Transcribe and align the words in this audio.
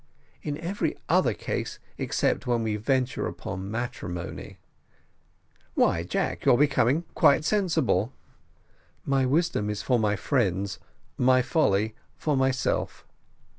"In 0.41 0.57
every 0.57 0.97
other 1.07 1.35
case 1.35 1.77
except 1.99 2.47
when 2.47 2.63
we 2.63 2.75
venture 2.75 3.27
upon 3.27 3.69
matrimony." 3.69 4.57
"Why, 5.75 6.01
Jack, 6.01 6.43
you're 6.43 6.57
becoming 6.57 7.03
quite 7.13 7.45
sensible." 7.45 8.11
"My 9.05 9.27
wisdom 9.27 9.69
is 9.69 9.83
for 9.83 9.99
my 9.99 10.15
friends, 10.15 10.79
my 11.19 11.43
folly 11.43 11.93
for 12.15 12.35
myself. 12.35 13.05